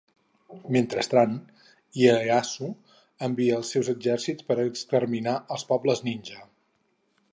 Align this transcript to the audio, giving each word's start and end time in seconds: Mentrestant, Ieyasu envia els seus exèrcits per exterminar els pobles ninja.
Mentrestant, 0.75 1.35
Ieyasu 2.05 2.69
envia 3.27 3.59
els 3.61 3.71
seus 3.75 3.91
exèrcits 3.95 4.49
per 4.49 4.59
exterminar 4.65 5.39
els 5.57 5.67
pobles 5.73 6.03
ninja. 6.09 6.41